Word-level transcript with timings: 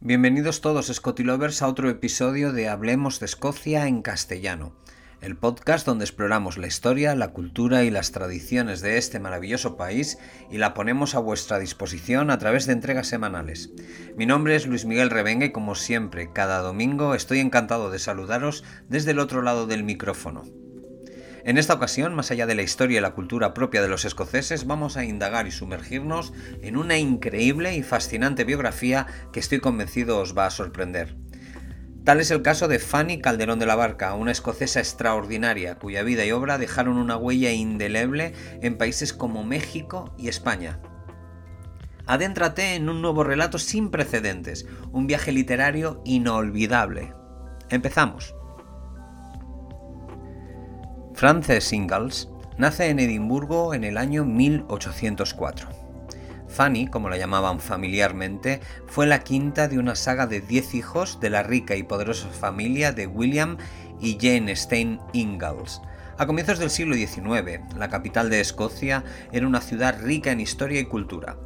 Bienvenidos 0.00 0.60
todos 0.60 0.86
Scotilovers 0.86 1.60
a 1.60 1.66
otro 1.66 1.90
episodio 1.90 2.52
de 2.52 2.68
Hablemos 2.68 3.18
de 3.18 3.26
Escocia 3.26 3.88
en 3.88 4.00
castellano, 4.00 4.72
el 5.20 5.36
podcast 5.36 5.84
donde 5.84 6.04
exploramos 6.04 6.56
la 6.56 6.68
historia, 6.68 7.16
la 7.16 7.32
cultura 7.32 7.82
y 7.82 7.90
las 7.90 8.12
tradiciones 8.12 8.80
de 8.80 8.96
este 8.96 9.18
maravilloso 9.18 9.76
país 9.76 10.16
y 10.52 10.58
la 10.58 10.72
ponemos 10.72 11.16
a 11.16 11.18
vuestra 11.18 11.58
disposición 11.58 12.30
a 12.30 12.38
través 12.38 12.66
de 12.66 12.74
entregas 12.74 13.08
semanales. 13.08 13.72
Mi 14.16 14.24
nombre 14.24 14.54
es 14.54 14.68
Luis 14.68 14.84
Miguel 14.84 15.10
Revenga 15.10 15.46
y 15.46 15.50
como 15.50 15.74
siempre, 15.74 16.32
cada 16.32 16.60
domingo 16.60 17.16
estoy 17.16 17.40
encantado 17.40 17.90
de 17.90 17.98
saludaros 17.98 18.62
desde 18.88 19.10
el 19.10 19.18
otro 19.18 19.42
lado 19.42 19.66
del 19.66 19.82
micrófono. 19.82 20.44
En 21.48 21.56
esta 21.56 21.72
ocasión, 21.72 22.14
más 22.14 22.30
allá 22.30 22.44
de 22.44 22.54
la 22.54 22.60
historia 22.60 22.98
y 22.98 23.00
la 23.00 23.14
cultura 23.14 23.54
propia 23.54 23.80
de 23.80 23.88
los 23.88 24.04
escoceses, 24.04 24.66
vamos 24.66 24.98
a 24.98 25.06
indagar 25.06 25.46
y 25.46 25.50
sumergirnos 25.50 26.34
en 26.60 26.76
una 26.76 26.98
increíble 26.98 27.74
y 27.74 27.82
fascinante 27.82 28.44
biografía 28.44 29.06
que 29.32 29.40
estoy 29.40 29.58
convencido 29.58 30.18
os 30.18 30.36
va 30.36 30.44
a 30.44 30.50
sorprender. 30.50 31.16
Tal 32.04 32.20
es 32.20 32.30
el 32.30 32.42
caso 32.42 32.68
de 32.68 32.78
Fanny 32.78 33.22
Calderón 33.22 33.58
de 33.58 33.64
la 33.64 33.76
Barca, 33.76 34.12
una 34.12 34.30
escocesa 34.30 34.80
extraordinaria 34.80 35.78
cuya 35.78 36.02
vida 36.02 36.26
y 36.26 36.32
obra 36.32 36.58
dejaron 36.58 36.98
una 36.98 37.16
huella 37.16 37.50
indeleble 37.50 38.34
en 38.60 38.76
países 38.76 39.14
como 39.14 39.42
México 39.42 40.14
y 40.18 40.28
España. 40.28 40.82
Adéntrate 42.04 42.74
en 42.74 42.90
un 42.90 43.00
nuevo 43.00 43.24
relato 43.24 43.58
sin 43.58 43.90
precedentes, 43.90 44.66
un 44.92 45.06
viaje 45.06 45.32
literario 45.32 46.02
inolvidable. 46.04 47.14
Empezamos. 47.70 48.34
Frances 51.18 51.72
Ingalls 51.72 52.28
nace 52.58 52.90
en 52.90 53.00
Edimburgo 53.00 53.74
en 53.74 53.82
el 53.82 53.98
año 53.98 54.24
1804. 54.24 55.68
Fanny, 56.46 56.86
como 56.86 57.08
la 57.08 57.16
llamaban 57.16 57.58
familiarmente, 57.58 58.60
fue 58.86 59.08
la 59.08 59.24
quinta 59.24 59.66
de 59.66 59.80
una 59.80 59.96
saga 59.96 60.28
de 60.28 60.40
diez 60.40 60.76
hijos 60.76 61.18
de 61.18 61.30
la 61.30 61.42
rica 61.42 61.74
y 61.74 61.82
poderosa 61.82 62.28
familia 62.28 62.92
de 62.92 63.08
William 63.08 63.56
y 64.00 64.16
Jane 64.20 64.54
Stein 64.54 65.00
Ingalls. 65.12 65.82
A 66.18 66.26
comienzos 66.28 66.60
del 66.60 66.70
siglo 66.70 66.94
XIX, 66.94 67.62
la 67.76 67.88
capital 67.90 68.30
de 68.30 68.38
Escocia 68.38 69.02
era 69.32 69.48
una 69.48 69.60
ciudad 69.60 70.00
rica 70.00 70.30
en 70.30 70.38
historia 70.38 70.78
y 70.78 70.84
cultura. 70.84 71.36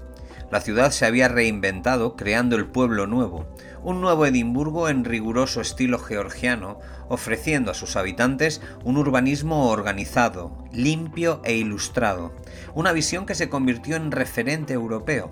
La 0.52 0.60
ciudad 0.60 0.90
se 0.90 1.06
había 1.06 1.28
reinventado 1.28 2.14
creando 2.14 2.56
el 2.56 2.66
pueblo 2.66 3.06
nuevo, 3.06 3.46
un 3.82 4.02
nuevo 4.02 4.26
Edimburgo 4.26 4.90
en 4.90 5.06
riguroso 5.06 5.62
estilo 5.62 5.98
georgiano, 5.98 6.78
ofreciendo 7.08 7.70
a 7.70 7.74
sus 7.74 7.96
habitantes 7.96 8.60
un 8.84 8.98
urbanismo 8.98 9.70
organizado, 9.70 10.62
limpio 10.70 11.40
e 11.42 11.54
ilustrado, 11.54 12.34
una 12.74 12.92
visión 12.92 13.24
que 13.24 13.34
se 13.34 13.48
convirtió 13.48 13.96
en 13.96 14.12
referente 14.12 14.74
europeo. 14.74 15.30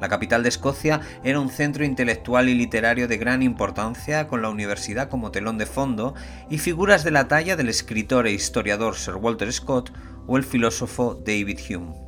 La 0.00 0.08
capital 0.08 0.42
de 0.42 0.48
Escocia 0.48 1.02
era 1.22 1.38
un 1.38 1.48
centro 1.48 1.84
intelectual 1.84 2.48
y 2.48 2.54
literario 2.54 3.06
de 3.06 3.18
gran 3.18 3.44
importancia 3.44 4.26
con 4.26 4.42
la 4.42 4.50
universidad 4.50 5.08
como 5.08 5.30
telón 5.30 5.56
de 5.56 5.66
fondo 5.66 6.14
y 6.50 6.58
figuras 6.58 7.04
de 7.04 7.12
la 7.12 7.28
talla 7.28 7.54
del 7.54 7.68
escritor 7.68 8.26
e 8.26 8.32
historiador 8.32 8.96
Sir 8.96 9.14
Walter 9.14 9.52
Scott 9.52 9.92
o 10.26 10.36
el 10.36 10.42
filósofo 10.42 11.14
David 11.14 11.60
Hume. 11.70 12.05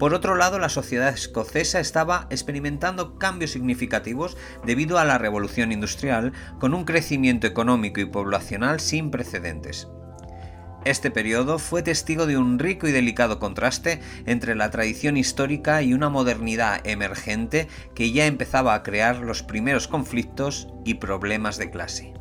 Por 0.00 0.14
otro 0.14 0.34
lado, 0.34 0.58
la 0.58 0.70
sociedad 0.70 1.10
escocesa 1.10 1.78
estaba 1.78 2.26
experimentando 2.30 3.18
cambios 3.18 3.50
significativos 3.50 4.38
debido 4.64 4.98
a 4.98 5.04
la 5.04 5.18
revolución 5.18 5.72
industrial, 5.72 6.32
con 6.58 6.72
un 6.72 6.86
crecimiento 6.86 7.46
económico 7.46 8.00
y 8.00 8.06
poblacional 8.06 8.80
sin 8.80 9.10
precedentes. 9.10 9.88
Este 10.86 11.10
periodo 11.10 11.58
fue 11.58 11.82
testigo 11.82 12.24
de 12.24 12.38
un 12.38 12.58
rico 12.58 12.88
y 12.88 12.92
delicado 12.92 13.38
contraste 13.38 14.00
entre 14.24 14.54
la 14.54 14.70
tradición 14.70 15.18
histórica 15.18 15.82
y 15.82 15.92
una 15.92 16.08
modernidad 16.08 16.80
emergente 16.86 17.68
que 17.94 18.10
ya 18.10 18.24
empezaba 18.24 18.72
a 18.72 18.82
crear 18.82 19.18
los 19.18 19.42
primeros 19.42 19.86
conflictos 19.86 20.68
y 20.82 20.94
problemas 20.94 21.58
de 21.58 21.70
clase. 21.70 22.19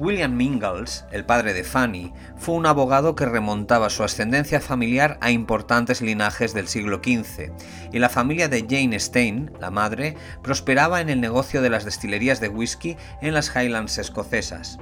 William 0.00 0.40
Ingalls, 0.40 1.04
el 1.12 1.24
padre 1.24 1.54
de 1.54 1.62
Fanny, 1.62 2.12
fue 2.36 2.56
un 2.56 2.66
abogado 2.66 3.14
que 3.14 3.26
remontaba 3.26 3.90
su 3.90 4.02
ascendencia 4.02 4.60
familiar 4.60 5.18
a 5.20 5.30
importantes 5.30 6.02
linajes 6.02 6.52
del 6.52 6.66
siglo 6.66 6.96
XV, 6.96 7.52
y 7.92 7.98
la 8.00 8.08
familia 8.08 8.48
de 8.48 8.66
Jane 8.68 8.98
Stein, 8.98 9.52
la 9.60 9.70
madre, 9.70 10.16
prosperaba 10.42 11.00
en 11.00 11.10
el 11.10 11.20
negocio 11.20 11.62
de 11.62 11.70
las 11.70 11.84
destilerías 11.84 12.40
de 12.40 12.48
whisky 12.48 12.96
en 13.22 13.34
las 13.34 13.54
Highlands 13.54 13.98
escocesas. 13.98 14.78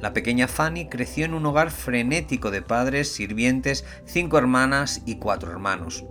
La 0.00 0.12
pequeña 0.12 0.46
Fanny 0.46 0.88
creció 0.88 1.24
en 1.24 1.34
un 1.34 1.46
hogar 1.46 1.70
frenético 1.70 2.52
de 2.52 2.62
padres, 2.62 3.12
sirvientes, 3.12 3.84
cinco 4.04 4.38
hermanas 4.38 5.02
y 5.06 5.16
cuatro 5.16 5.50
hermanos. 5.50 6.04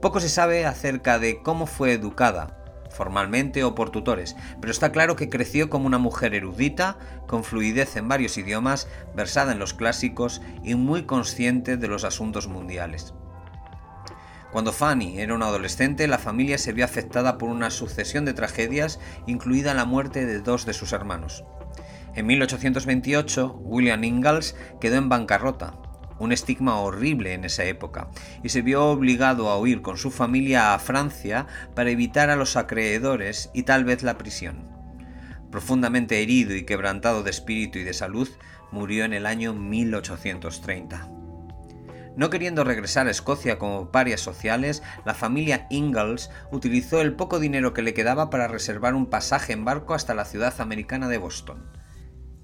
Poco 0.00 0.20
se 0.20 0.28
sabe 0.28 0.66
acerca 0.66 1.18
de 1.18 1.42
cómo 1.42 1.66
fue 1.66 1.92
educada, 1.92 2.59
formalmente 2.90 3.64
o 3.64 3.74
por 3.74 3.90
tutores, 3.90 4.36
pero 4.60 4.70
está 4.70 4.92
claro 4.92 5.16
que 5.16 5.28
creció 5.28 5.70
como 5.70 5.86
una 5.86 5.98
mujer 5.98 6.34
erudita, 6.34 6.98
con 7.26 7.44
fluidez 7.44 7.96
en 7.96 8.08
varios 8.08 8.36
idiomas, 8.36 8.88
versada 9.14 9.52
en 9.52 9.58
los 9.58 9.74
clásicos 9.74 10.42
y 10.62 10.74
muy 10.74 11.04
consciente 11.04 11.76
de 11.76 11.88
los 11.88 12.04
asuntos 12.04 12.48
mundiales. 12.48 13.14
Cuando 14.52 14.72
Fanny 14.72 15.20
era 15.20 15.34
una 15.34 15.46
adolescente, 15.46 16.08
la 16.08 16.18
familia 16.18 16.58
se 16.58 16.72
vio 16.72 16.84
afectada 16.84 17.38
por 17.38 17.48
una 17.48 17.70
sucesión 17.70 18.24
de 18.24 18.34
tragedias, 18.34 18.98
incluida 19.26 19.74
la 19.74 19.84
muerte 19.84 20.26
de 20.26 20.40
dos 20.40 20.66
de 20.66 20.72
sus 20.72 20.92
hermanos. 20.92 21.44
En 22.16 22.26
1828, 22.26 23.60
William 23.62 24.02
Ingalls 24.02 24.56
quedó 24.80 24.96
en 24.96 25.08
bancarrota, 25.08 25.74
un 26.20 26.30
estigma 26.30 26.78
horrible 26.78 27.34
en 27.34 27.44
esa 27.44 27.64
época, 27.64 28.08
y 28.44 28.50
se 28.50 28.62
vio 28.62 28.86
obligado 28.86 29.48
a 29.48 29.58
huir 29.58 29.82
con 29.82 29.96
su 29.96 30.12
familia 30.12 30.74
a 30.74 30.78
Francia 30.78 31.46
para 31.74 31.90
evitar 31.90 32.30
a 32.30 32.36
los 32.36 32.56
acreedores 32.56 33.50
y 33.52 33.64
tal 33.64 33.84
vez 33.84 34.04
la 34.04 34.18
prisión. 34.18 34.68
Profundamente 35.50 36.22
herido 36.22 36.54
y 36.54 36.64
quebrantado 36.64 37.24
de 37.24 37.30
espíritu 37.30 37.80
y 37.80 37.82
de 37.82 37.94
salud, 37.94 38.28
murió 38.70 39.04
en 39.04 39.14
el 39.14 39.26
año 39.26 39.52
1830. 39.52 41.08
No 42.16 42.28
queriendo 42.28 42.64
regresar 42.64 43.06
a 43.06 43.10
Escocia 43.10 43.58
como 43.58 43.90
parias 43.90 44.20
sociales, 44.20 44.82
la 45.04 45.14
familia 45.14 45.66
Ingalls 45.70 46.30
utilizó 46.52 47.00
el 47.00 47.14
poco 47.14 47.38
dinero 47.38 47.72
que 47.72 47.82
le 47.82 47.94
quedaba 47.94 48.30
para 48.30 48.46
reservar 48.46 48.94
un 48.94 49.06
pasaje 49.06 49.52
en 49.52 49.64
barco 49.64 49.94
hasta 49.94 50.14
la 50.14 50.24
ciudad 50.24 50.60
americana 50.60 51.08
de 51.08 51.18
Boston. 51.18 51.79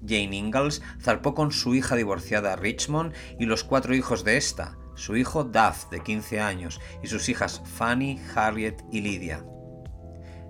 Jane 0.07 0.35
Ingalls 0.35 0.81
zarpó 1.01 1.33
con 1.35 1.51
su 1.51 1.75
hija 1.75 1.95
divorciada 1.95 2.55
Richmond 2.55 3.13
y 3.39 3.45
los 3.45 3.63
cuatro 3.63 3.93
hijos 3.93 4.23
de 4.23 4.37
esta, 4.37 4.77
su 4.95 5.15
hijo 5.15 5.43
Duff, 5.43 5.89
de 5.89 6.01
15 6.01 6.39
años, 6.39 6.79
y 7.03 7.07
sus 7.07 7.29
hijas 7.29 7.61
Fanny, 7.65 8.19
Harriet 8.35 8.83
y 8.91 9.01
Lydia. 9.01 9.43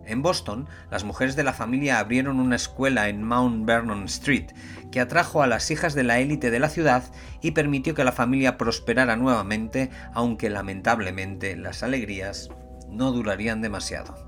En 0.05 0.21
Boston, 0.21 0.69
las 0.89 1.03
mujeres 1.03 1.35
de 1.35 1.43
la 1.43 1.51
familia 1.51 1.99
abrieron 1.99 2.39
una 2.39 2.55
escuela 2.55 3.09
en 3.09 3.23
Mount 3.23 3.65
Vernon 3.65 4.05
Street 4.05 4.51
que 4.89 5.01
atrajo 5.01 5.41
a 5.41 5.47
las 5.47 5.69
hijas 5.69 5.95
de 5.95 6.03
la 6.03 6.19
élite 6.19 6.49
de 6.49 6.59
la 6.59 6.69
ciudad 6.69 7.03
y 7.41 7.51
permitió 7.51 7.93
que 7.93 8.05
la 8.05 8.13
familia 8.13 8.57
prosperara 8.57 9.17
nuevamente, 9.17 9.89
aunque 10.13 10.49
lamentablemente 10.49 11.57
las 11.57 11.83
alegrías 11.83 12.49
no 12.87 13.11
durarían 13.11 13.61
demasiado 13.61 14.26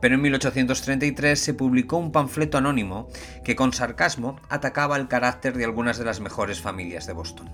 pero 0.00 0.14
en 0.14 0.22
1833 0.22 1.38
se 1.38 1.54
publicó 1.54 1.96
un 1.96 2.12
panfleto 2.12 2.58
anónimo 2.58 3.08
que 3.44 3.56
con 3.56 3.72
sarcasmo 3.72 4.40
atacaba 4.48 4.96
el 4.96 5.08
carácter 5.08 5.56
de 5.56 5.64
algunas 5.64 5.98
de 5.98 6.04
las 6.04 6.20
mejores 6.20 6.60
familias 6.60 7.06
de 7.06 7.12
Boston. 7.12 7.50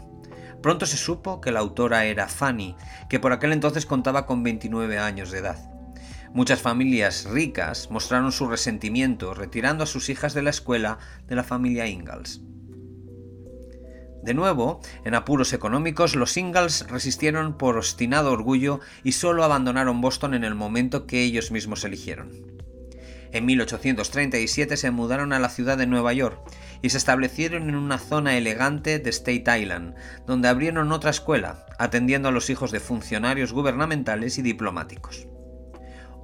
Pronto 0.63 0.87
se 0.87 0.97
supo 0.97 1.41
que 1.41 1.53
la 1.53 1.61
autora 1.61 2.07
era 2.07 2.29
Fanny, 2.29 2.77
que 3.09 3.21
por 3.21 3.33
aquel 3.33 3.53
entonces 3.53 3.87
contaba 3.87 4.27
con 4.27 4.43
29 4.43 4.99
años 4.99 5.31
de 5.31 5.39
edad. 5.39 5.71
Muchas 6.33 6.61
familias 6.61 7.25
ricas 7.25 7.91
mostraron 7.91 8.33
su 8.33 8.49
resentimiento 8.49 9.33
retirando 9.33 9.85
a 9.85 9.87
sus 9.87 10.09
hijas 10.09 10.35
de 10.35 10.43
la 10.43 10.51
escuela 10.51 10.99
de 11.27 11.37
la 11.37 11.45
familia 11.45 11.87
Ingalls. 11.87 12.43
De 14.27 14.35
nuevo, 14.35 14.81
en 15.05 15.15
apuros 15.15 15.53
económicos, 15.53 16.17
los 16.17 16.37
Ingalls 16.37 16.89
resistieron 16.91 17.57
por 17.57 17.77
obstinado 17.77 18.33
orgullo 18.33 18.81
y 19.05 19.13
solo 19.13 19.45
abandonaron 19.45 20.01
Boston 20.01 20.35
en 20.35 20.43
el 20.43 20.57
momento 20.57 21.07
que 21.07 21.23
ellos 21.23 21.53
mismos 21.53 21.85
eligieron. 21.85 22.33
En 23.31 23.47
1837 23.47 24.77
se 24.77 24.91
mudaron 24.91 25.33
a 25.33 25.39
la 25.39 25.49
ciudad 25.49 25.79
de 25.79 25.87
Nueva 25.87 26.13
York 26.13 26.41
y 26.83 26.91
se 26.91 26.99
establecieron 26.99 27.69
en 27.69 27.77
una 27.77 28.01
zona 28.01 28.37
elegante 28.37 28.99
de 28.99 29.11
State 29.11 29.61
Island, 29.61 29.95
donde 30.27 30.49
abrieron 30.49 30.91
otra 30.91 31.11
escuela, 31.11 31.65
atendiendo 31.79 32.29
a 32.29 32.33
los 32.33 32.51
hijos 32.51 32.73
de 32.73 32.81
funcionarios 32.81 33.53
gubernamentales 33.53 34.39
y 34.39 34.43
diplomáticos. 34.43 35.29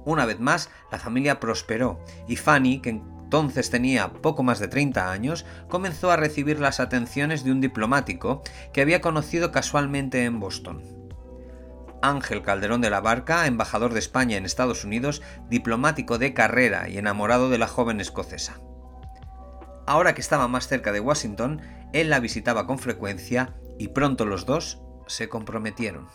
Una 0.03 0.25
vez 0.25 0.41
más, 0.41 0.69
la 0.91 0.99
familia 0.99 1.39
prosperó 1.39 2.03
y 2.27 2.35
Fanny, 2.35 2.81
que 2.81 3.01
entonces 3.33 3.71
tenía 3.71 4.13
poco 4.13 4.43
más 4.43 4.59
de 4.59 4.67
30 4.67 5.11
años, 5.11 5.43
comenzó 5.67 6.11
a 6.11 6.17
recibir 6.17 6.59
las 6.59 6.79
atenciones 6.79 7.43
de 7.43 7.51
un 7.51 7.61
diplomático 7.61 8.43
que 8.71 8.81
había 8.81 9.01
conocido 9.01 9.51
casualmente 9.51 10.25
en 10.25 10.39
Boston. 10.39 10.83
Ángel 12.03 12.43
Calderón 12.43 12.81
de 12.81 12.91
la 12.91 13.01
Barca, 13.01 13.47
embajador 13.47 13.91
de 13.91 13.97
España 13.97 14.37
en 14.37 14.45
Estados 14.45 14.85
Unidos, 14.85 15.23
diplomático 15.49 16.19
de 16.19 16.35
carrera 16.35 16.87
y 16.89 16.99
enamorado 16.99 17.49
de 17.49 17.57
la 17.57 17.65
joven 17.65 17.99
escocesa. 18.01 18.59
Ahora 19.87 20.13
que 20.13 20.21
estaba 20.21 20.47
más 20.47 20.67
cerca 20.67 20.91
de 20.91 20.99
Washington, 20.99 21.59
él 21.91 22.11
la 22.11 22.19
visitaba 22.19 22.67
con 22.67 22.77
frecuencia 22.77 23.55
y 23.79 23.87
pronto 23.87 24.27
los 24.27 24.45
dos 24.45 24.79
se 25.07 25.27
comprometieron. 25.27 26.07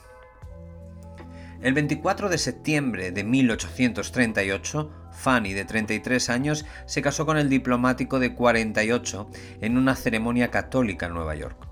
El 1.61 1.75
24 1.75 2.29
de 2.29 2.39
septiembre 2.39 3.11
de 3.11 3.25
1838, 3.25 4.93
Fanny, 5.13 5.53
de 5.53 5.65
33 5.65 6.31
años, 6.31 6.65
se 6.87 7.03
casó 7.03 7.27
con 7.27 7.39
el 7.39 7.49
diplomático 7.49 8.19
de 8.19 8.35
48 8.35 9.31
en 9.61 9.77
una 9.77 9.97
ceremonia 9.97 10.51
católica 10.51 11.07
en 11.07 11.15
Nueva 11.15 11.35
York. 11.35 11.69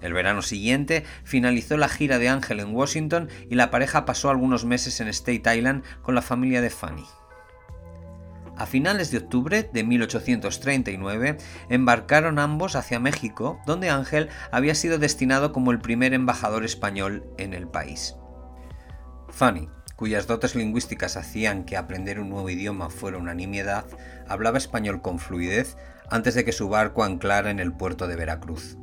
El 0.00 0.12
verano 0.12 0.42
siguiente 0.42 1.04
finalizó 1.24 1.76
la 1.76 1.88
gira 1.88 2.18
de 2.18 2.28
Ángel 2.28 2.60
en 2.60 2.74
Washington 2.74 3.28
y 3.48 3.54
la 3.54 3.70
pareja 3.70 4.04
pasó 4.04 4.30
algunos 4.30 4.64
meses 4.64 5.00
en 5.00 5.08
State 5.08 5.56
Island 5.56 5.84
con 6.02 6.14
la 6.14 6.22
familia 6.22 6.60
de 6.60 6.70
Fanny. 6.70 7.04
A 8.56 8.66
finales 8.66 9.10
de 9.10 9.18
octubre 9.18 9.68
de 9.72 9.84
1839 9.84 11.38
embarcaron 11.68 12.38
ambos 12.38 12.76
hacia 12.76 13.00
México, 13.00 13.60
donde 13.64 13.90
Ángel 13.90 14.28
había 14.50 14.74
sido 14.74 14.98
destinado 14.98 15.52
como 15.52 15.70
el 15.70 15.78
primer 15.78 16.12
embajador 16.12 16.64
español 16.64 17.24
en 17.38 17.54
el 17.54 17.66
país. 17.66 18.16
Fanny, 19.30 19.68
cuyas 19.96 20.26
dotes 20.26 20.54
lingüísticas 20.54 21.16
hacían 21.16 21.64
que 21.64 21.76
aprender 21.76 22.20
un 22.20 22.30
nuevo 22.30 22.48
idioma 22.50 22.90
fuera 22.90 23.18
una 23.18 23.34
nimiedad, 23.34 23.84
hablaba 24.28 24.58
español 24.58 25.02
con 25.02 25.18
fluidez 25.18 25.76
antes 26.10 26.34
de 26.34 26.44
que 26.44 26.52
su 26.52 26.68
barco 26.68 27.04
anclara 27.04 27.50
en 27.50 27.60
el 27.60 27.72
puerto 27.72 28.06
de 28.06 28.16
Veracruz. 28.16 28.76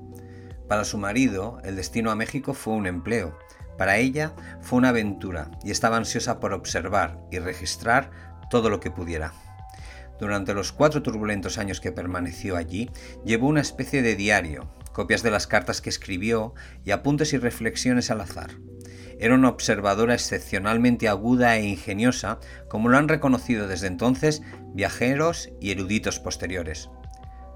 Para 0.68 0.86
su 0.86 0.98
marido, 0.98 1.60
el 1.64 1.76
destino 1.76 2.12
a 2.12 2.16
México 2.16 2.54
fue 2.54 2.74
un 2.74 2.88
empleo. 2.88 3.38
Para 3.78 3.98
ella 3.98 4.34
fue 4.62 4.78
una 4.78 4.90
aventura 4.90 5.50
y 5.64 5.72
estaba 5.72 5.98
ansiosa 5.98 6.40
por 6.40 6.54
observar 6.54 7.20
y 7.32 7.40
registrar 7.40 8.12
todo 8.50 8.70
lo 8.70 8.80
que 8.80 8.92
pudiera. 8.92 9.34
Durante 10.20 10.54
los 10.54 10.72
cuatro 10.74 11.02
turbulentos 11.02 11.58
años 11.58 11.80
que 11.80 11.92
permaneció 11.92 12.58
allí, 12.58 12.92
llevó 13.24 13.48
una 13.48 13.62
especie 13.62 14.02
de 14.02 14.16
diario, 14.16 14.70
copias 14.92 15.24
de 15.24 15.32
las 15.32 15.48
cartas 15.48 15.82
que 15.82 15.90
escribió 15.90 16.54
y 16.84 16.92
apuntes 16.92 17.32
y 17.34 17.38
reflexiones 17.38 18.12
al 18.12 18.22
azar. 18.22 18.52
Era 19.20 19.36
una 19.36 19.50
observadora 19.50 20.14
excepcionalmente 20.14 21.10
aguda 21.10 21.58
e 21.58 21.68
ingeniosa, 21.68 22.40
como 22.70 22.88
lo 22.88 22.98
han 22.98 23.10
reconocido 23.10 23.68
desde 23.68 23.88
entonces 23.88 24.42
viajeros 24.74 25.50
y 25.60 25.72
eruditos 25.72 26.20
posteriores. 26.20 26.90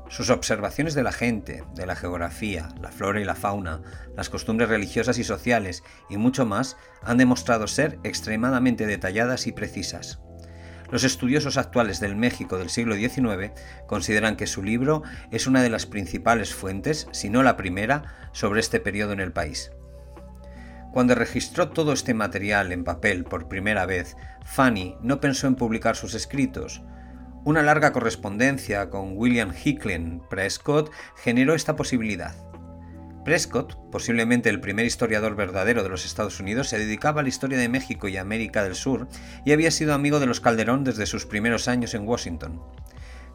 Sus 0.09 0.29
observaciones 0.29 0.93
de 0.93 1.03
la 1.03 1.13
gente, 1.13 1.63
de 1.73 1.85
la 1.85 1.95
geografía, 1.95 2.67
la 2.81 2.91
flora 2.91 3.21
y 3.21 3.23
la 3.23 3.35
fauna, 3.35 3.81
las 4.15 4.29
costumbres 4.29 4.67
religiosas 4.67 5.17
y 5.17 5.23
sociales 5.23 5.83
y 6.09 6.17
mucho 6.17 6.45
más 6.45 6.75
han 7.01 7.17
demostrado 7.17 7.67
ser 7.67 7.97
extremadamente 8.03 8.85
detalladas 8.85 9.47
y 9.47 9.53
precisas. 9.53 10.19
Los 10.91 11.05
estudiosos 11.05 11.57
actuales 11.57 12.01
del 12.01 12.17
México 12.17 12.57
del 12.57 12.69
siglo 12.69 12.95
XIX 12.95 13.53
consideran 13.87 14.35
que 14.35 14.47
su 14.47 14.61
libro 14.61 15.01
es 15.31 15.47
una 15.47 15.63
de 15.63 15.69
las 15.69 15.85
principales 15.85 16.53
fuentes, 16.53 17.07
si 17.11 17.29
no 17.29 17.41
la 17.41 17.55
primera, 17.55 18.29
sobre 18.33 18.59
este 18.59 18.81
periodo 18.81 19.13
en 19.13 19.21
el 19.21 19.31
país. 19.31 19.71
Cuando 20.93 21.15
registró 21.15 21.69
todo 21.69 21.91
este 21.91 22.13
material 22.13 22.71
en 22.71 22.83
papel 22.83 23.23
por 23.23 23.47
primera 23.47 23.87
vez, 23.87 24.15
Fanny 24.45 24.95
no 25.01 25.19
pensó 25.19 25.47
en 25.47 25.55
publicar 25.55 25.95
sus 25.95 26.13
escritos. 26.13 26.83
Una 27.45 27.63
larga 27.63 27.91
correspondencia 27.91 28.91
con 28.91 29.17
William 29.17 29.51
Hicklen 29.55 30.21
Prescott 30.29 30.91
generó 31.15 31.55
esta 31.55 31.75
posibilidad. 31.75 32.35
Prescott, 33.25 33.75
posiblemente 33.91 34.51
el 34.51 34.61
primer 34.61 34.85
historiador 34.85 35.35
verdadero 35.35 35.81
de 35.81 35.89
los 35.89 36.05
Estados 36.05 36.39
Unidos, 36.39 36.69
se 36.69 36.77
dedicaba 36.77 37.21
a 37.21 37.23
la 37.23 37.29
historia 37.29 37.57
de 37.57 37.69
México 37.69 38.07
y 38.07 38.17
América 38.17 38.63
del 38.63 38.75
Sur 38.75 39.07
y 39.45 39.51
había 39.51 39.71
sido 39.71 39.95
amigo 39.95 40.19
de 40.19 40.27
los 40.27 40.41
Calderón 40.41 40.83
desde 40.83 41.07
sus 41.07 41.25
primeros 41.25 41.67
años 41.67 41.95
en 41.95 42.07
Washington. 42.07 42.61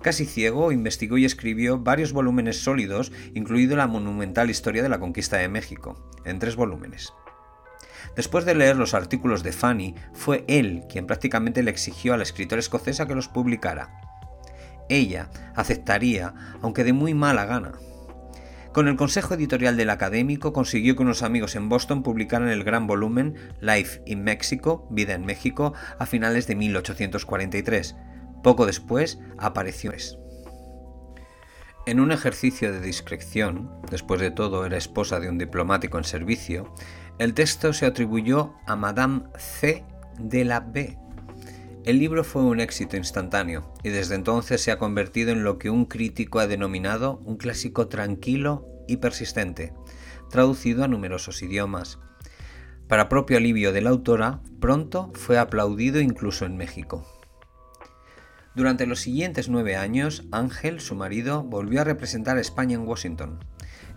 Casi 0.01 0.27
ciego, 0.27 0.71
investigó 0.71 1.19
y 1.19 1.25
escribió 1.25 1.81
varios 1.81 2.13
volúmenes 2.13 2.63
sólidos, 2.63 3.11
incluido 3.35 3.75
la 3.75 3.89
monumental 3.89 4.49
historia 4.49 4.85
de 4.85 4.89
la 4.89 5.01
conquista 5.01 5.39
de 5.39 5.49
México, 5.49 6.09
en 6.25 6.39
tres 6.39 6.55
volúmenes. 6.55 7.13
Después 8.17 8.45
de 8.45 8.55
leer 8.55 8.77
los 8.77 8.95
artículos 8.95 9.43
de 9.43 9.53
Fanny, 9.53 9.95
fue 10.13 10.45
él 10.49 10.85
quien 10.89 11.07
prácticamente 11.07 11.63
le 11.63 11.71
exigió 11.71 12.15
a 12.15 12.17
la 12.17 12.23
escritora 12.23 12.61
escocesa 12.61 13.07
que 13.07 13.15
los 13.15 13.29
publicara. 13.29 13.91
Ella 14.89 15.29
aceptaría, 15.55 16.35
aunque 16.63 16.85
de 16.85 16.93
muy 16.93 17.15
mala 17.15 17.45
gana. 17.45 17.73
Con 18.73 18.87
el 18.87 18.97
consejo 18.97 19.35
editorial 19.35 19.77
del 19.77 19.91
académico 19.91 20.53
consiguió 20.53 20.95
que 20.95 21.03
unos 21.03 21.23
amigos 21.23 21.57
en 21.57 21.69
Boston 21.69 22.03
publicaran 22.03 22.49
el 22.49 22.65
gran 22.65 22.87
volumen 22.87 23.35
Life 23.61 24.03
in 24.07 24.23
Mexico, 24.23 24.87
Vida 24.91 25.15
en 25.15 25.25
México, 25.25 25.73
a 25.99 26.07
finales 26.07 26.47
de 26.47 26.55
1843. 26.55 27.97
Poco 28.43 28.67
después 28.67 29.19
apareció. 29.37 29.93
En 31.87 32.01
un 32.01 32.13
ejercicio 32.13 32.71
de 32.71 32.81
discreción, 32.81 33.71
después 33.91 34.21
de 34.21 34.31
todo 34.31 34.67
era 34.67 34.77
esposa 34.77 35.21
de 35.21 35.31
un 35.31 35.39
diplomático 35.39 35.97
en 35.97 36.05
servicio, 36.05 36.75
el 37.19 37.35
texto 37.35 37.73
se 37.73 37.87
atribuyó 37.87 38.55
a 38.67 38.77
Madame 38.77 39.25
C. 39.37 39.85
de 40.19 40.45
la 40.45 40.61
B, 40.61 40.99
el 41.89 41.99
libro 41.99 42.23
fue 42.23 42.43
un 42.43 42.61
éxito 42.61 42.99
instantáneo 42.99 43.73
y 43.83 43.89
desde 43.89 44.15
entonces 44.15 44.61
se 44.61 44.71
ha 44.71 44.79
convertido 44.79 45.31
en 45.31 45.43
lo 45.43 45.59
que 45.59 45.71
un 45.71 45.87
crítico 45.87 46.39
ha 46.39 46.47
denominado 46.47 47.23
un 47.25 47.39
clásico 47.39 47.89
tranquilo 47.89 48.67
y 48.87 48.99
persistente, 48.99 49.73
traducido 50.29 50.85
a 50.85 50.89
numerosos 50.89 51.41
idiomas. 51.41 51.99
Para 52.89 53.09
propio 53.09 53.39
alivio 53.39 53.73
de 53.73 53.81
la 53.81 53.89
autora, 53.89 54.43
pronto 54.61 55.11
fue 55.15 55.39
aplaudido 55.39 56.01
incluso 56.03 56.45
en 56.45 56.59
México. 56.59 57.07
Durante 58.55 58.85
los 58.85 59.01
siguientes 59.01 59.49
nueve 59.49 59.77
años, 59.77 60.27
Ángel, 60.31 60.81
su 60.81 60.95
marido, 60.95 61.43
volvió 61.43 61.81
a 61.81 61.85
representar 61.85 62.37
a 62.37 62.43
España 62.43 62.75
en 62.75 62.87
Washington. 62.87 63.39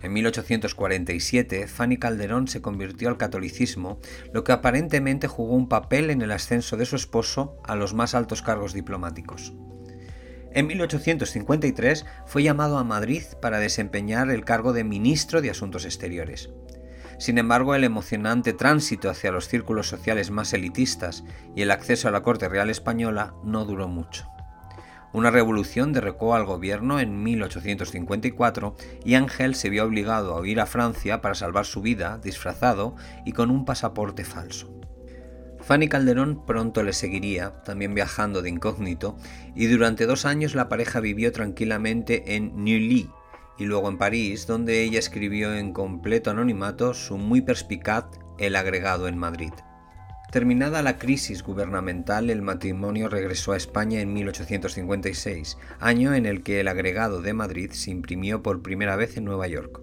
En 0.02 0.12
1847, 0.12 1.66
Fanny 1.68 1.96
Calderón 1.96 2.48
se 2.48 2.60
convirtió 2.60 3.08
al 3.08 3.18
catolicismo, 3.18 4.00
lo 4.32 4.44
que 4.44 4.52
aparentemente 4.52 5.28
jugó 5.28 5.54
un 5.54 5.68
papel 5.68 6.10
en 6.10 6.22
el 6.22 6.32
ascenso 6.32 6.76
de 6.76 6.86
su 6.86 6.96
esposo 6.96 7.56
a 7.64 7.76
los 7.76 7.94
más 7.94 8.14
altos 8.14 8.42
cargos 8.42 8.72
diplomáticos. 8.72 9.52
En 10.54 10.66
1853 10.66 12.04
fue 12.26 12.42
llamado 12.42 12.78
a 12.78 12.84
Madrid 12.84 13.22
para 13.40 13.58
desempeñar 13.58 14.30
el 14.30 14.44
cargo 14.44 14.72
de 14.72 14.84
ministro 14.84 15.40
de 15.40 15.50
Asuntos 15.50 15.84
Exteriores. 15.84 16.50
Sin 17.18 17.38
embargo, 17.38 17.74
el 17.74 17.84
emocionante 17.84 18.52
tránsito 18.52 19.08
hacia 19.08 19.30
los 19.30 19.46
círculos 19.46 19.88
sociales 19.88 20.30
más 20.30 20.52
elitistas 20.52 21.24
y 21.54 21.62
el 21.62 21.70
acceso 21.70 22.08
a 22.08 22.10
la 22.10 22.22
Corte 22.22 22.48
Real 22.48 22.68
Española 22.68 23.34
no 23.44 23.64
duró 23.64 23.86
mucho. 23.86 24.31
Una 25.12 25.30
revolución 25.30 25.92
derrocó 25.92 26.34
al 26.34 26.46
gobierno 26.46 26.98
en 26.98 27.22
1854 27.22 28.74
y 29.04 29.14
Ángel 29.14 29.54
se 29.54 29.68
vio 29.68 29.84
obligado 29.84 30.34
a 30.34 30.40
huir 30.40 30.60
a 30.60 30.66
Francia 30.66 31.20
para 31.20 31.34
salvar 31.34 31.66
su 31.66 31.82
vida 31.82 32.18
disfrazado 32.22 32.96
y 33.26 33.32
con 33.32 33.50
un 33.50 33.64
pasaporte 33.64 34.24
falso. 34.24 34.72
Fanny 35.60 35.88
Calderón 35.88 36.44
pronto 36.44 36.82
le 36.82 36.92
seguiría, 36.92 37.62
también 37.62 37.94
viajando 37.94 38.42
de 38.42 38.48
incógnito, 38.48 39.16
y 39.54 39.66
durante 39.66 40.06
dos 40.06 40.24
años 40.24 40.54
la 40.54 40.68
pareja 40.68 40.98
vivió 40.98 41.30
tranquilamente 41.30 42.34
en 42.34 42.64
Neuilly 42.64 43.10
y 43.58 43.64
luego 43.64 43.88
en 43.88 43.98
París, 43.98 44.46
donde 44.46 44.82
ella 44.82 44.98
escribió 44.98 45.54
en 45.54 45.72
completo 45.72 46.30
anonimato 46.30 46.94
su 46.94 47.16
muy 47.16 47.42
perspicaz 47.42 48.06
El 48.38 48.56
agregado 48.56 49.06
en 49.06 49.18
Madrid. 49.18 49.52
Terminada 50.32 50.80
la 50.80 50.96
crisis 50.96 51.42
gubernamental, 51.42 52.30
el 52.30 52.40
matrimonio 52.40 53.10
regresó 53.10 53.52
a 53.52 53.58
España 53.58 54.00
en 54.00 54.14
1856, 54.14 55.58
año 55.78 56.14
en 56.14 56.24
el 56.24 56.42
que 56.42 56.60
el 56.60 56.68
agregado 56.68 57.20
de 57.20 57.34
Madrid 57.34 57.72
se 57.72 57.90
imprimió 57.90 58.42
por 58.42 58.62
primera 58.62 58.96
vez 58.96 59.18
en 59.18 59.26
Nueva 59.26 59.46
York. 59.46 59.82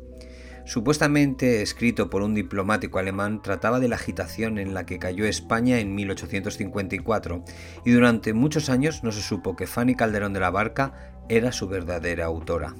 Supuestamente 0.65 1.61
escrito 1.61 2.09
por 2.09 2.23
un 2.23 2.33
diplomático 2.33 2.97
alemán, 2.97 3.43
trataba 3.43 3.79
de 3.79 3.89
la 3.89 3.97
agitación 3.97 4.57
en 4.57 4.73
la 4.73 4.87
que 4.87 4.97
cayó 4.97 5.25
España 5.25 5.77
en 5.77 5.93
1854 5.93 7.43
y 7.85 7.91
durante 7.91 8.33
muchos 8.33 8.71
años 8.71 9.03
no 9.03 9.11
se 9.11 9.21
supo 9.21 9.55
que 9.55 9.67
Fanny 9.67 9.93
Calderón 9.93 10.33
de 10.33 10.39
la 10.39 10.49
Barca 10.49 11.13
era 11.29 11.51
su 11.51 11.67
verdadera 11.67 12.25
autora. 12.25 12.73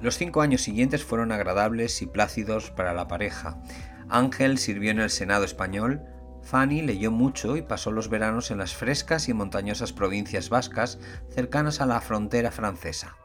Los 0.00 0.16
cinco 0.16 0.42
años 0.42 0.62
siguientes 0.62 1.04
fueron 1.04 1.32
agradables 1.32 2.02
y 2.02 2.06
plácidos 2.06 2.70
para 2.70 2.94
la 2.94 3.08
pareja, 3.08 3.60
Ángel 4.10 4.58
sirvió 4.58 4.90
en 4.90 5.00
el 5.00 5.10
Senado 5.10 5.44
español, 5.44 6.02
Fanny 6.42 6.82
leyó 6.82 7.10
mucho 7.10 7.56
y 7.56 7.62
pasó 7.62 7.92
los 7.92 8.08
veranos 8.08 8.50
en 8.50 8.58
las 8.58 8.74
frescas 8.74 9.28
y 9.28 9.34
montañosas 9.34 9.92
provincias 9.92 10.48
vascas 10.48 10.98
cercanas 11.28 11.80
a 11.80 11.86
la 11.86 12.00
frontera 12.00 12.50
francesa. 12.50 13.16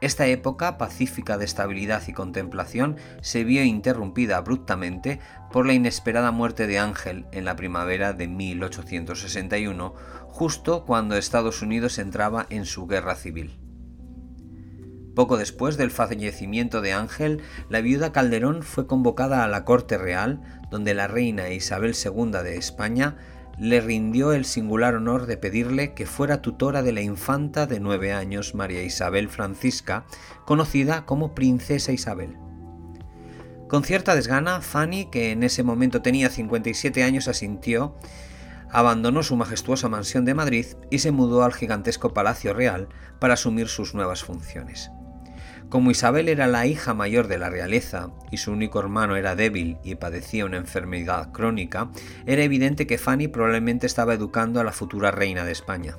Esta 0.00 0.26
época 0.26 0.76
pacífica 0.76 1.38
de 1.38 1.44
estabilidad 1.44 2.02
y 2.08 2.12
contemplación 2.12 2.96
se 3.22 3.44
vio 3.44 3.64
interrumpida 3.64 4.36
abruptamente 4.36 5.20
por 5.50 5.64
la 5.64 5.72
inesperada 5.72 6.30
muerte 6.30 6.66
de 6.66 6.78
Ángel 6.78 7.26
en 7.32 7.44
la 7.44 7.56
primavera 7.56 8.12
de 8.12 8.28
1861, 8.28 9.94
justo 10.26 10.84
cuando 10.84 11.16
Estados 11.16 11.62
Unidos 11.62 11.98
entraba 11.98 12.46
en 12.50 12.66
su 12.66 12.86
guerra 12.86 13.14
civil. 13.14 13.63
Poco 15.14 15.36
después 15.36 15.76
del 15.76 15.90
fallecimiento 15.90 16.80
de 16.80 16.92
Ángel, 16.92 17.42
la 17.68 17.80
viuda 17.80 18.12
Calderón 18.12 18.62
fue 18.62 18.86
convocada 18.86 19.44
a 19.44 19.48
la 19.48 19.64
corte 19.64 19.96
real, 19.96 20.40
donde 20.70 20.92
la 20.94 21.06
reina 21.06 21.50
Isabel 21.50 21.94
II 21.94 22.30
de 22.42 22.56
España 22.56 23.16
le 23.56 23.80
rindió 23.80 24.32
el 24.32 24.44
singular 24.44 24.96
honor 24.96 25.26
de 25.26 25.36
pedirle 25.36 25.94
que 25.94 26.06
fuera 26.06 26.42
tutora 26.42 26.82
de 26.82 26.92
la 26.92 27.02
infanta 27.02 27.66
de 27.66 27.78
nueve 27.78 28.12
años 28.12 28.56
María 28.56 28.82
Isabel 28.82 29.28
Francisca, 29.28 30.04
conocida 30.44 31.06
como 31.06 31.34
Princesa 31.34 31.92
Isabel. 31.92 32.36
Con 33.68 33.84
cierta 33.84 34.16
desgana, 34.16 34.60
Fanny, 34.60 35.06
que 35.06 35.30
en 35.30 35.44
ese 35.44 35.62
momento 35.62 36.02
tenía 36.02 36.28
57 36.28 37.04
años, 37.04 37.28
asintió, 37.28 37.96
abandonó 38.70 39.22
su 39.22 39.36
majestuosa 39.36 39.88
mansión 39.88 40.24
de 40.24 40.34
Madrid 40.34 40.66
y 40.90 40.98
se 40.98 41.12
mudó 41.12 41.44
al 41.44 41.54
gigantesco 41.54 42.12
Palacio 42.12 42.52
Real 42.52 42.88
para 43.20 43.34
asumir 43.34 43.68
sus 43.68 43.94
nuevas 43.94 44.24
funciones. 44.24 44.90
Como 45.68 45.90
Isabel 45.90 46.28
era 46.28 46.46
la 46.46 46.66
hija 46.66 46.94
mayor 46.94 47.26
de 47.26 47.38
la 47.38 47.50
realeza 47.50 48.10
y 48.30 48.36
su 48.36 48.52
único 48.52 48.78
hermano 48.78 49.16
era 49.16 49.34
débil 49.34 49.78
y 49.82 49.96
padecía 49.96 50.44
una 50.44 50.56
enfermedad 50.56 51.32
crónica, 51.32 51.90
era 52.26 52.42
evidente 52.42 52.86
que 52.86 52.98
Fanny 52.98 53.28
probablemente 53.28 53.86
estaba 53.86 54.14
educando 54.14 54.60
a 54.60 54.64
la 54.64 54.72
futura 54.72 55.10
reina 55.10 55.44
de 55.44 55.52
España. 55.52 55.96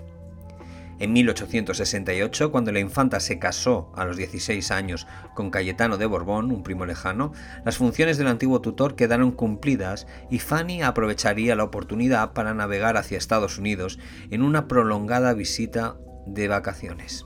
En 0.98 1.12
1868, 1.12 2.52
cuando 2.52 2.72
la 2.72 2.80
infanta 2.80 3.20
se 3.20 3.38
casó 3.38 3.92
a 3.98 4.06
los 4.06 4.16
16 4.16 4.72
años 4.72 5.08
con 5.34 5.52
Cayetano 5.52 5.98
de 5.98 6.06
Borbón, 6.06 6.52
un 6.52 6.64
primo 6.64 6.86
lejano, 6.86 7.34
las 7.66 7.78
funciones 7.78 8.18
del 8.18 8.28
antiguo 8.28 8.62
tutor 8.62 8.96
quedaron 8.96 9.32
cumplidas 9.32 10.08
y 10.30 10.40
Fanny 10.40 10.84
aprovecharía 10.84 11.58
la 11.58 11.66
oportunidad 11.66 12.32
para 12.32 12.54
navegar 12.54 12.96
hacia 12.96 13.18
Estados 13.18 13.58
Unidos 13.58 14.00
en 14.30 14.42
una 14.42 14.70
prolongada 14.70 15.34
visita 15.34 15.98
de 16.26 16.48
vacaciones. 16.48 17.26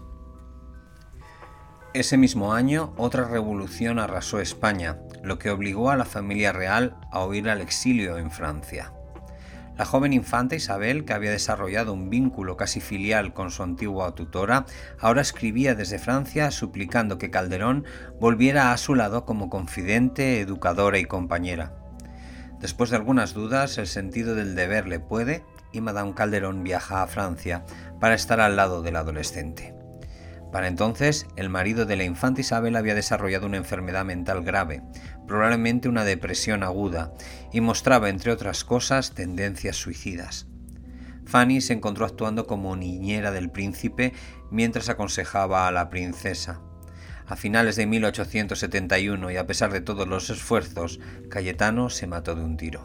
Ese 1.95 2.17
mismo 2.17 2.53
año, 2.53 2.93
otra 2.97 3.27
revolución 3.27 3.97
arrasó 3.97 4.39
España, 4.39 4.99
lo 5.23 5.39
que 5.39 5.49
obligó 5.49 5.89
a 5.89 5.95
la 5.95 6.05
familia 6.05 6.51
real 6.51 6.95
a 7.11 7.25
huir 7.25 7.49
al 7.49 7.61
exilio 7.61 8.19
en 8.19 8.29
Francia. 8.29 8.93
La 9.75 9.85
joven 9.85 10.13
infanta 10.13 10.55
Isabel, 10.55 11.03
que 11.03 11.13
había 11.13 11.31
desarrollado 11.31 11.93
un 11.93 12.11
vínculo 12.11 12.57
casi 12.57 12.79
filial 12.79 13.33
con 13.33 13.49
su 13.49 13.63
antigua 13.63 14.13
tutora, 14.13 14.67
ahora 14.99 15.21
escribía 15.21 15.73
desde 15.73 15.97
Francia 15.97 16.51
suplicando 16.51 17.17
que 17.17 17.31
Calderón 17.31 17.85
volviera 18.19 18.71
a 18.71 18.77
su 18.77 18.93
lado 18.93 19.25
como 19.25 19.49
confidente, 19.49 20.41
educadora 20.41 20.99
y 20.99 21.05
compañera. 21.05 21.73
Después 22.59 22.91
de 22.91 22.97
algunas 22.97 23.33
dudas, 23.33 23.79
el 23.79 23.87
sentido 23.87 24.35
del 24.35 24.53
deber 24.53 24.87
le 24.87 24.99
puede 24.99 25.43
y 25.71 25.81
Madame 25.81 26.13
Calderón 26.13 26.63
viaja 26.63 27.01
a 27.01 27.07
Francia 27.07 27.65
para 27.99 28.13
estar 28.13 28.41
al 28.41 28.57
lado 28.57 28.83
del 28.83 28.95
adolescente. 28.95 29.78
Para 30.51 30.67
entonces, 30.67 31.27
el 31.35 31.49
marido 31.49 31.85
de 31.85 31.95
la 31.95 32.03
infanta 32.03 32.41
Isabel 32.41 32.75
había 32.75 32.95
desarrollado 32.95 33.45
una 33.45 33.57
enfermedad 33.57 34.03
mental 34.03 34.43
grave, 34.43 34.81
probablemente 35.27 35.89
una 35.89 36.03
depresión 36.03 36.63
aguda, 36.63 37.13
y 37.53 37.61
mostraba, 37.61 38.09
entre 38.09 38.31
otras 38.31 38.63
cosas, 38.63 39.13
tendencias 39.13 39.75
suicidas. 39.75 40.47
Fanny 41.25 41.61
se 41.61 41.73
encontró 41.73 42.05
actuando 42.05 42.47
como 42.47 42.75
niñera 42.75 43.31
del 43.31 43.51
príncipe 43.51 44.13
mientras 44.49 44.89
aconsejaba 44.89 45.67
a 45.67 45.71
la 45.71 45.89
princesa. 45.91 46.61
A 47.27 47.35
finales 47.35 47.75
de 47.75 47.85
1871 47.85 49.29
y 49.29 49.37
a 49.37 49.45
pesar 49.45 49.71
de 49.71 49.81
todos 49.81 50.07
los 50.07 50.31
esfuerzos, 50.31 50.99
Cayetano 51.29 51.91
se 51.91 52.07
mató 52.07 52.33
de 52.33 52.43
un 52.43 52.57
tiro. 52.57 52.83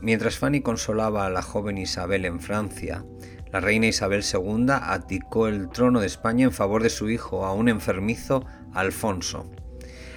Mientras 0.00 0.38
Fanny 0.38 0.62
consolaba 0.62 1.26
a 1.26 1.30
la 1.30 1.42
joven 1.42 1.76
Isabel 1.76 2.24
en 2.24 2.40
Francia, 2.40 3.04
la 3.52 3.60
reina 3.60 3.86
Isabel 3.86 4.22
II 4.22 4.66
abdicó 4.70 5.48
el 5.48 5.68
trono 5.68 6.00
de 6.00 6.06
España 6.06 6.44
en 6.44 6.52
favor 6.52 6.82
de 6.82 6.90
su 6.90 7.08
hijo, 7.10 7.44
a 7.44 7.52
un 7.52 7.68
enfermizo 7.68 8.44
Alfonso. 8.72 9.50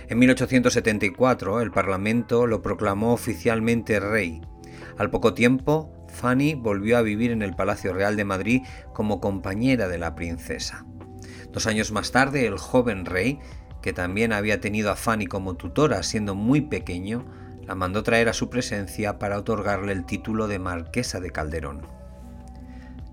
En 0.07 0.17
1874 0.19 1.61
el 1.61 1.71
Parlamento 1.71 2.47
lo 2.47 2.61
proclamó 2.61 3.13
oficialmente 3.13 3.99
rey. 3.99 4.41
Al 4.97 5.11
poco 5.11 5.33
tiempo, 5.33 5.93
Fanny 6.09 6.55
volvió 6.55 6.97
a 6.97 7.03
vivir 7.03 7.31
en 7.31 7.41
el 7.41 7.55
Palacio 7.55 7.93
Real 7.93 8.15
de 8.15 8.25
Madrid 8.25 8.61
como 8.93 9.21
compañera 9.21 9.87
de 9.87 9.99
la 9.99 10.15
princesa. 10.15 10.85
Dos 11.51 11.67
años 11.67 11.91
más 11.91 12.11
tarde, 12.11 12.47
el 12.47 12.57
joven 12.57 13.05
rey, 13.05 13.39
que 13.81 13.93
también 13.93 14.33
había 14.33 14.59
tenido 14.59 14.91
a 14.91 14.95
Fanny 14.95 15.27
como 15.27 15.55
tutora 15.55 16.03
siendo 16.03 16.35
muy 16.35 16.61
pequeño, 16.61 17.25
la 17.65 17.75
mandó 17.75 18.01
traer 18.01 18.29
a 18.29 18.33
su 18.33 18.49
presencia 18.49 19.19
para 19.19 19.37
otorgarle 19.37 19.91
el 19.91 20.05
título 20.05 20.47
de 20.47 20.57
Marquesa 20.57 21.19
de 21.19 21.29
Calderón. 21.29 21.98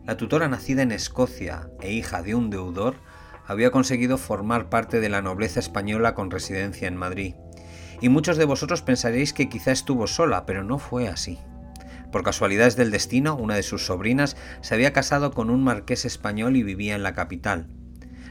La 0.07 0.17
tutora 0.17 0.47
nacida 0.47 0.83
en 0.83 0.93
Escocia 0.93 1.69
e 1.81 1.93
hija 1.93 2.23
de 2.23 2.37
un 2.37 2.49
deudor 2.49 2.95
había 3.45 3.73
conseguido 3.73 4.19
formar 4.19 4.69
parte 4.69 5.01
de 5.01 5.09
la 5.09 5.21
nobleza 5.21 5.59
española 5.59 6.15
con 6.15 6.31
residencia 6.31 6.87
en 6.87 6.97
Madrid. 6.97 7.35
Y 8.01 8.09
muchos 8.09 8.37
de 8.37 8.45
vosotros 8.45 8.83
pensaréis 8.83 9.33
que 9.33 9.49
quizá 9.49 9.73
estuvo 9.73 10.07
sola, 10.07 10.47
pero 10.47 10.63
no 10.63 10.79
fue 10.79 11.09
así. 11.09 11.41
Por 12.13 12.23
casualidades 12.23 12.77
del 12.77 12.93
destino, 12.93 13.35
una 13.35 13.57
de 13.57 13.65
sus 13.65 13.85
sobrinas 13.85 14.37
se 14.61 14.77
había 14.77 14.93
casado 14.93 15.33
con 15.33 15.51
un 15.51 15.65
marqués 15.65 16.05
español 16.05 16.55
y 16.55 16.63
vivía 16.63 16.95
en 16.95 17.03
la 17.03 17.15
capital. 17.15 17.67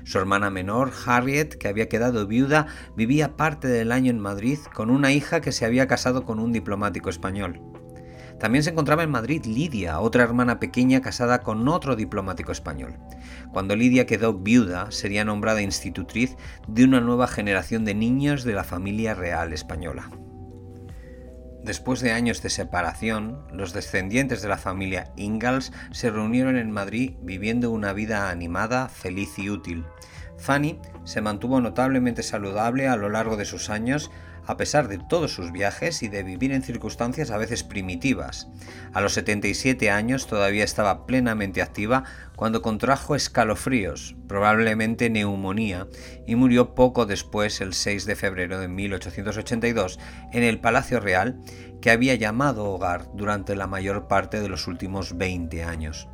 Su 0.05 0.17
hermana 0.17 0.49
menor, 0.49 0.93
Harriet, 1.05 1.55
que 1.55 1.67
había 1.67 1.89
quedado 1.89 2.25
viuda, 2.25 2.67
vivía 2.95 3.35
parte 3.35 3.67
del 3.67 3.91
año 3.91 4.11
en 4.11 4.19
Madrid 4.19 4.59
con 4.73 4.89
una 4.89 5.11
hija 5.11 5.41
que 5.41 5.51
se 5.51 5.65
había 5.65 5.87
casado 5.87 6.23
con 6.23 6.39
un 6.39 6.53
diplomático 6.53 7.09
español. 7.09 7.74
También 8.45 8.61
se 8.61 8.69
encontraba 8.69 9.01
en 9.01 9.09
Madrid 9.09 9.43
Lidia, 9.45 9.99
otra 9.99 10.23
hermana 10.23 10.59
pequeña 10.59 11.01
casada 11.01 11.41
con 11.41 11.67
otro 11.67 11.95
diplomático 11.95 12.51
español. 12.51 12.99
Cuando 13.51 13.75
Lidia 13.75 14.05
quedó 14.05 14.35
viuda, 14.35 14.91
sería 14.91 15.25
nombrada 15.25 15.63
institutriz 15.63 16.37
de 16.67 16.83
una 16.83 17.01
nueva 17.01 17.27
generación 17.27 17.85
de 17.85 17.95
niños 17.95 18.43
de 18.43 18.53
la 18.53 18.63
familia 18.63 19.15
real 19.15 19.51
española. 19.51 20.11
Después 21.63 22.01
de 22.01 22.11
años 22.11 22.43
de 22.43 22.51
separación, 22.51 23.47
los 23.51 23.73
descendientes 23.73 24.43
de 24.43 24.49
la 24.49 24.59
familia 24.59 25.11
Ingalls 25.15 25.71
se 25.89 26.11
reunieron 26.11 26.55
en 26.55 26.69
Madrid 26.69 27.15
viviendo 27.23 27.71
una 27.71 27.93
vida 27.93 28.29
animada, 28.29 28.89
feliz 28.89 29.39
y 29.39 29.49
útil. 29.49 29.85
Fanny 30.37 30.79
se 31.03 31.19
mantuvo 31.19 31.61
notablemente 31.61 32.21
saludable 32.21 32.87
a 32.87 32.95
lo 32.95 33.09
largo 33.09 33.37
de 33.37 33.45
sus 33.45 33.71
años, 33.71 34.11
a 34.45 34.57
pesar 34.57 34.87
de 34.87 34.97
todos 34.97 35.33
sus 35.33 35.51
viajes 35.51 36.03
y 36.03 36.07
de 36.07 36.23
vivir 36.23 36.51
en 36.51 36.63
circunstancias 36.63 37.31
a 37.31 37.37
veces 37.37 37.63
primitivas. 37.63 38.47
A 38.93 39.01
los 39.01 39.13
77 39.13 39.89
años 39.89 40.27
todavía 40.27 40.63
estaba 40.63 41.05
plenamente 41.05 41.61
activa 41.61 42.03
cuando 42.35 42.61
contrajo 42.61 43.15
escalofríos, 43.15 44.15
probablemente 44.27 45.09
neumonía, 45.09 45.87
y 46.27 46.35
murió 46.35 46.75
poco 46.75 47.05
después, 47.05 47.61
el 47.61 47.73
6 47.73 48.05
de 48.05 48.15
febrero 48.15 48.59
de 48.59 48.67
1882, 48.67 49.99
en 50.33 50.43
el 50.43 50.59
Palacio 50.59 50.99
Real, 50.99 51.39
que 51.81 51.91
había 51.91 52.15
llamado 52.15 52.65
hogar 52.65 53.07
durante 53.13 53.55
la 53.55 53.67
mayor 53.67 54.07
parte 54.07 54.41
de 54.41 54.49
los 54.49 54.67
últimos 54.67 55.17
20 55.17 55.63
años. 55.63 56.07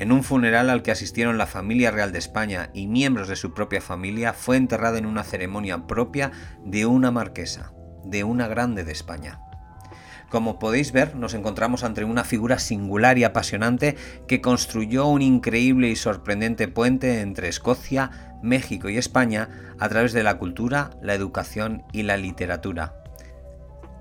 En 0.00 0.12
un 0.12 0.24
funeral 0.24 0.70
al 0.70 0.82
que 0.82 0.92
asistieron 0.92 1.36
la 1.36 1.46
familia 1.46 1.90
real 1.90 2.10
de 2.10 2.18
España 2.18 2.70
y 2.72 2.86
miembros 2.86 3.28
de 3.28 3.36
su 3.36 3.52
propia 3.52 3.82
familia, 3.82 4.32
fue 4.32 4.56
enterrada 4.56 4.96
en 4.96 5.04
una 5.04 5.24
ceremonia 5.24 5.86
propia 5.86 6.32
de 6.64 6.86
una 6.86 7.10
marquesa, 7.10 7.74
de 8.02 8.24
una 8.24 8.48
grande 8.48 8.82
de 8.82 8.92
España. 8.92 9.40
Como 10.30 10.58
podéis 10.58 10.92
ver, 10.92 11.16
nos 11.16 11.34
encontramos 11.34 11.84
ante 11.84 12.02
una 12.02 12.24
figura 12.24 12.58
singular 12.58 13.18
y 13.18 13.24
apasionante 13.24 13.94
que 14.26 14.40
construyó 14.40 15.06
un 15.06 15.20
increíble 15.20 15.90
y 15.90 15.96
sorprendente 15.96 16.66
puente 16.66 17.20
entre 17.20 17.48
Escocia, 17.48 18.38
México 18.42 18.88
y 18.88 18.96
España 18.96 19.50
a 19.78 19.90
través 19.90 20.14
de 20.14 20.22
la 20.22 20.38
cultura, 20.38 20.92
la 21.02 21.12
educación 21.12 21.82
y 21.92 22.04
la 22.04 22.16
literatura. 22.16 22.99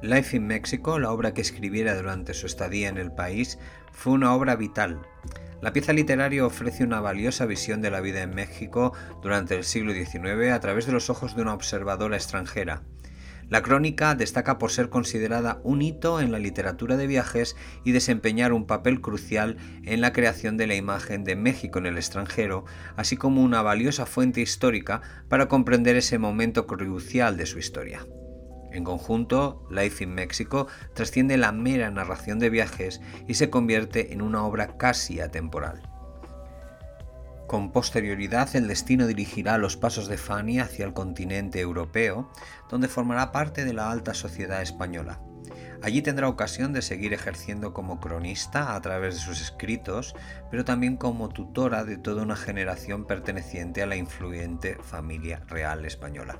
Life 0.01 0.36
in 0.36 0.48
Mexico, 0.48 1.00
la 1.00 1.12
obra 1.12 1.34
que 1.34 1.41
escribiera 1.41 1.96
durante 1.96 2.34
su 2.34 2.46
estadía 2.46 2.89
en 2.89 2.98
el 2.98 3.12
país, 3.12 3.60
fue 3.91 4.13
una 4.13 4.34
obra 4.34 4.56
vital, 4.56 5.01
la 5.62 5.74
pieza 5.74 5.91
literaria 5.91 6.46
ofrece 6.46 6.86
una 6.86 7.01
valiosa 7.01 7.46
visión 7.46 7.82
de 7.82 7.91
la 7.91 8.00
vida 8.00 8.22
en 8.22 8.34
México 8.34 8.94
durante 9.22 9.56
el 9.56 9.65
siglo 9.65 9.91
XIX 9.94 10.51
a 10.53 10.60
través 10.62 10.86
de 10.86 10.94
los 10.94 11.10
ojos 11.10 11.36
de 11.36 11.41
una 11.41 11.53
observadora 11.53 12.15
extranjera. 12.15 12.84
La 13.50 13.62
crónica 13.62 14.15
destaca 14.15 14.58
por 14.58 14.72
ser 14.72 14.89
considerada 14.89 15.60
un 15.63 15.82
hito 15.82 16.22
en 16.22 16.32
la 16.32 16.39
literatura 16.39 16.96
de 16.96 17.08
viajes 17.08 17.58
y 17.84 17.91
desempeñar 17.91 18.53
un 18.53 18.68
papel 18.68 19.01
crucial 19.01 19.58
en 19.84 20.01
la 20.01 20.13
creación 20.13 20.56
de 20.56 20.68
la 20.68 20.75
imagen 20.75 21.25
de 21.25 21.36
México 21.36 21.79
en 21.79 21.88
el 21.88 21.98
extranjero, 21.98 22.63
así 22.96 23.18
como 23.18 23.44
una 23.44 23.62
valiosa 23.62 24.06
fuente 24.06 24.39
histórica 24.39 25.01
para 25.27 25.50
comprender 25.50 25.98
ese 25.98 26.20
momento 26.20 26.68
crucial 26.68 27.36
de 27.36 27.48
su 27.48 27.60
historia. 27.60 28.06
En 28.72 28.84
conjunto, 28.84 29.66
Life 29.70 30.04
in 30.04 30.14
Mexico 30.14 30.68
trasciende 30.94 31.38
la 31.38 31.52
mera 31.52 31.90
narración 31.90 32.40
de 32.40 32.50
viajes 32.50 33.02
y 33.28 33.34
se 33.34 33.50
convierte 33.50 34.14
en 34.14 34.22
una 34.22 34.44
obra 34.44 34.78
casi 34.78 35.20
atemporal. 35.20 35.82
Con 37.48 37.72
posterioridad, 37.72 38.56
el 38.56 38.68
destino 38.68 39.08
dirigirá 39.08 39.58
los 39.58 39.76
pasos 39.76 40.08
de 40.08 40.18
Fanny 40.18 40.60
hacia 40.60 40.86
el 40.86 40.94
continente 40.94 41.60
europeo, 41.60 42.32
donde 42.70 42.88
formará 42.88 43.32
parte 43.32 43.66
de 43.66 43.74
la 43.74 43.90
alta 43.90 44.14
sociedad 44.14 44.62
española. 44.62 45.20
Allí 45.82 46.04
tendrá 46.04 46.28
ocasión 46.28 46.74
de 46.74 46.84
seguir 46.84 47.14
ejerciendo 47.14 47.74
como 47.74 48.00
cronista 48.00 48.76
a 48.76 48.82
través 48.82 49.16
de 49.16 49.22
sus 49.22 49.42
escritos, 49.42 50.14
pero 50.52 50.64
también 50.64 50.96
como 50.96 51.30
tutora 51.30 51.86
de 51.86 51.98
toda 51.98 52.22
una 52.22 52.36
generación 52.36 53.06
perteneciente 53.06 53.82
a 53.82 53.88
la 53.88 53.96
influyente 53.96 54.78
familia 54.84 55.42
real 55.48 55.86
española. 55.86 56.40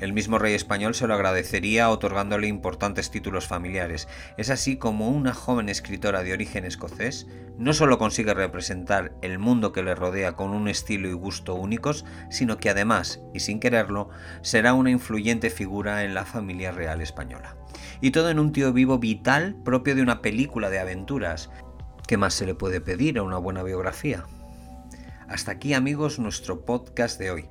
El 0.00 0.12
mismo 0.12 0.38
rey 0.38 0.54
español 0.54 0.94
se 0.94 1.06
lo 1.06 1.14
agradecería 1.14 1.88
otorgándole 1.90 2.46
importantes 2.46 3.10
títulos 3.10 3.46
familiares. 3.46 4.08
Es 4.36 4.50
así 4.50 4.76
como 4.76 5.08
una 5.08 5.34
joven 5.34 5.68
escritora 5.68 6.22
de 6.22 6.32
origen 6.32 6.64
escocés 6.64 7.26
no 7.58 7.72
solo 7.72 7.98
consigue 7.98 8.34
representar 8.34 9.14
el 9.22 9.38
mundo 9.38 9.72
que 9.72 9.82
le 9.82 9.94
rodea 9.94 10.32
con 10.32 10.50
un 10.50 10.66
estilo 10.66 11.08
y 11.08 11.12
gusto 11.12 11.54
únicos, 11.54 12.04
sino 12.28 12.56
que 12.56 12.70
además, 12.70 13.20
y 13.32 13.40
sin 13.40 13.60
quererlo, 13.60 14.10
será 14.42 14.74
una 14.74 14.90
influyente 14.90 15.50
figura 15.50 16.02
en 16.02 16.14
la 16.14 16.24
familia 16.24 16.72
real 16.72 17.00
española. 17.00 17.56
Y 18.00 18.10
todo 18.10 18.30
en 18.30 18.40
un 18.40 18.52
tío 18.52 18.72
vivo 18.72 18.98
vital 18.98 19.56
propio 19.64 19.94
de 19.94 20.02
una 20.02 20.20
película 20.20 20.68
de 20.68 20.80
aventuras. 20.80 21.50
¿Qué 22.08 22.16
más 22.16 22.34
se 22.34 22.46
le 22.46 22.54
puede 22.54 22.80
pedir 22.80 23.18
a 23.18 23.22
una 23.22 23.38
buena 23.38 23.62
biografía? 23.62 24.24
Hasta 25.28 25.52
aquí 25.52 25.74
amigos 25.74 26.18
nuestro 26.18 26.64
podcast 26.64 27.20
de 27.20 27.30
hoy. 27.30 27.48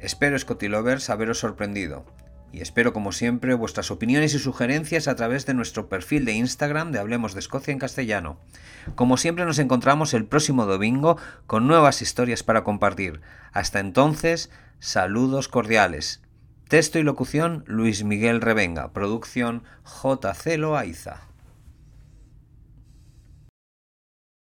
Espero 0.00 0.38
Scotty 0.38 0.68
Lovers 0.68 1.10
haberos 1.10 1.38
sorprendido. 1.38 2.06
Y 2.52 2.62
espero 2.62 2.92
como 2.92 3.12
siempre 3.12 3.54
vuestras 3.54 3.90
opiniones 3.90 4.34
y 4.34 4.38
sugerencias 4.38 5.06
a 5.06 5.14
través 5.14 5.46
de 5.46 5.54
nuestro 5.54 5.88
perfil 5.88 6.24
de 6.24 6.32
Instagram 6.32 6.90
de 6.90 6.98
Hablemos 6.98 7.34
de 7.34 7.40
Escocia 7.40 7.72
en 7.72 7.78
castellano. 7.78 8.38
Como 8.96 9.16
siempre 9.16 9.44
nos 9.44 9.58
encontramos 9.58 10.14
el 10.14 10.24
próximo 10.24 10.66
domingo 10.66 11.16
con 11.46 11.68
nuevas 11.68 12.02
historias 12.02 12.42
para 12.42 12.64
compartir. 12.64 13.20
Hasta 13.52 13.78
entonces, 13.78 14.50
saludos 14.80 15.48
cordiales. 15.48 16.22
Texto 16.66 16.98
y 16.98 17.02
locución 17.02 17.62
Luis 17.66 18.02
Miguel 18.02 18.40
Revenga. 18.40 18.92
Producción 18.92 19.62
J. 19.84 20.34
Loaiza. 20.56 21.29